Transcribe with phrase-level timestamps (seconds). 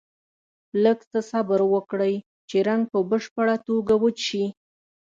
[0.83, 2.13] لږ څه صبر وکړئ
[2.49, 4.45] چې رنګ په بشپړه توګه وچ شي.